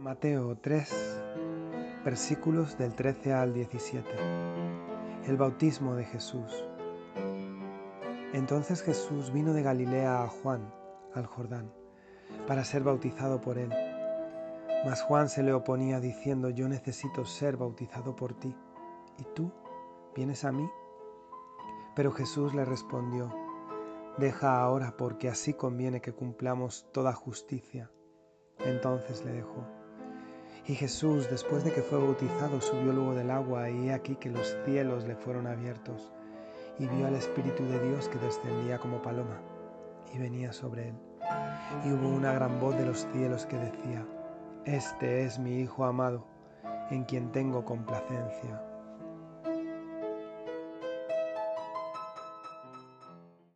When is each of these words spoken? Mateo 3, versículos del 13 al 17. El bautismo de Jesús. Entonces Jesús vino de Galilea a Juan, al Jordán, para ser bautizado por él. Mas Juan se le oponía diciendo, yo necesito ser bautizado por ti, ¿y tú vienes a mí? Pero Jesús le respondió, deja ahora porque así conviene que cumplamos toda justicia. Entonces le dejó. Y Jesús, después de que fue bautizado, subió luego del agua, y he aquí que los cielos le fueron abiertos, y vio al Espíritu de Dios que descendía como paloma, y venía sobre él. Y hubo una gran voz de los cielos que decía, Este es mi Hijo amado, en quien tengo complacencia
Mateo 0.00 0.56
3, 0.56 1.22
versículos 2.06 2.78
del 2.78 2.94
13 2.94 3.34
al 3.34 3.52
17. 3.52 4.08
El 5.26 5.36
bautismo 5.36 5.94
de 5.94 6.06
Jesús. 6.06 6.64
Entonces 8.32 8.80
Jesús 8.80 9.30
vino 9.30 9.52
de 9.52 9.62
Galilea 9.62 10.22
a 10.22 10.28
Juan, 10.28 10.72
al 11.14 11.26
Jordán, 11.26 11.70
para 12.46 12.64
ser 12.64 12.82
bautizado 12.82 13.42
por 13.42 13.58
él. 13.58 13.68
Mas 14.86 15.02
Juan 15.02 15.28
se 15.28 15.42
le 15.42 15.52
oponía 15.52 16.00
diciendo, 16.00 16.48
yo 16.48 16.66
necesito 16.66 17.26
ser 17.26 17.58
bautizado 17.58 18.16
por 18.16 18.32
ti, 18.32 18.56
¿y 19.18 19.24
tú 19.34 19.52
vienes 20.16 20.46
a 20.46 20.52
mí? 20.52 20.66
Pero 21.94 22.10
Jesús 22.10 22.54
le 22.54 22.64
respondió, 22.64 23.30
deja 24.16 24.62
ahora 24.62 24.94
porque 24.96 25.28
así 25.28 25.52
conviene 25.52 26.00
que 26.00 26.14
cumplamos 26.14 26.86
toda 26.90 27.12
justicia. 27.12 27.90
Entonces 28.60 29.22
le 29.26 29.32
dejó. 29.32 29.79
Y 30.66 30.74
Jesús, 30.74 31.28
después 31.30 31.64
de 31.64 31.72
que 31.72 31.82
fue 31.82 31.98
bautizado, 31.98 32.60
subió 32.60 32.92
luego 32.92 33.14
del 33.14 33.30
agua, 33.30 33.70
y 33.70 33.88
he 33.88 33.92
aquí 33.92 34.16
que 34.16 34.30
los 34.30 34.56
cielos 34.64 35.04
le 35.04 35.16
fueron 35.16 35.46
abiertos, 35.46 36.12
y 36.78 36.86
vio 36.86 37.06
al 37.06 37.14
Espíritu 37.14 37.64
de 37.64 37.80
Dios 37.88 38.08
que 38.08 38.18
descendía 38.18 38.78
como 38.78 39.02
paloma, 39.02 39.40
y 40.14 40.18
venía 40.18 40.52
sobre 40.52 40.88
él. 40.88 40.94
Y 41.84 41.92
hubo 41.92 42.08
una 42.08 42.32
gran 42.32 42.60
voz 42.60 42.76
de 42.76 42.86
los 42.86 43.06
cielos 43.12 43.46
que 43.46 43.56
decía, 43.56 44.06
Este 44.64 45.24
es 45.24 45.38
mi 45.38 45.60
Hijo 45.60 45.84
amado, 45.84 46.26
en 46.90 47.04
quien 47.04 47.32
tengo 47.32 47.64
complacencia 47.64 48.69